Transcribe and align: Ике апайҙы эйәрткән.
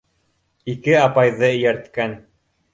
Ике 0.73 0.95
апайҙы 1.03 1.47
эйәрткән. 1.53 2.19